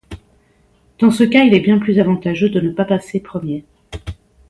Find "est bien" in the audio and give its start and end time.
1.53-1.77